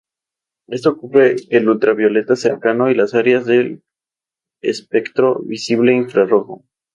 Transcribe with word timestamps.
Esto 0.67 0.97
cubre 0.97 1.35
el 1.51 1.69
ultravioleta 1.69 2.35
cercano, 2.35 2.89
y 2.89 2.95
las 2.95 3.13
áreas 3.13 3.45
del 3.45 3.83
espectro 4.63 5.43
visible 5.43 5.91
e 5.91 5.97
infrarrojo. 5.97 6.65